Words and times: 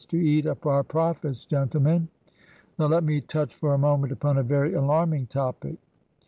To 0.09 0.17
eat 0.17 0.47
up 0.47 0.65
our 0.65 0.83
Profits^ 0.83 1.47
gentlemen! 1.47 2.07
Now 2.79 2.87
let 2.87 3.03
me 3.03 3.21
touch 3.21 3.53
for 3.53 3.75
a 3.75 3.77
mo 3.77 3.97
ment 3.97 4.11
upon 4.11 4.39
a 4.39 4.43
very 4.43 4.73
alarming 4.73 5.27
topic. 5.27 5.77